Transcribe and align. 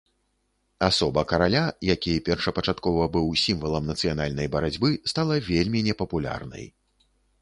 Асоба 0.85 1.23
караля, 1.31 1.61
які 1.89 2.13
першапачаткова 2.29 3.03
быў 3.17 3.27
сімвалам 3.43 3.83
нацыянальнай 3.93 4.47
барацьбы, 4.57 4.89
стала 5.13 5.33
вельмі 5.51 5.79
непапулярнай. 5.91 6.65